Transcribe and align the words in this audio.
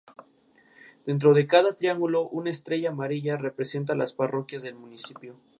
Dentro 1.05 1.31
de 1.35 1.45
cada 1.45 1.75
triángulo, 1.75 2.27
una 2.29 2.49
estrella 2.49 2.89
amarilla 2.89 3.37
representa 3.37 3.93
las 3.93 4.13
parroquias 4.13 4.63
del 4.63 4.73
municipio. 4.73 5.37